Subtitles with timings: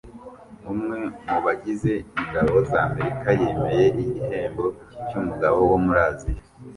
[0.71, 4.65] Umwe mu bagize ingabo z’Amerika yemeye igihembo
[5.07, 6.41] cy’umugabo wo muri Aziya